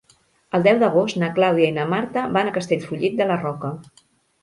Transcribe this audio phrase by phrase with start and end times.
[0.59, 3.77] El deu d'agost na Clàudia i na Marta van a Castellfollit de la Roca.